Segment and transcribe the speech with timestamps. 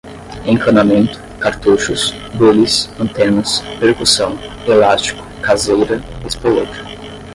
[0.47, 4.35] encanamento, cartuchos, bules, antenas, percussão,
[4.67, 6.83] elástico, caseira, espoleta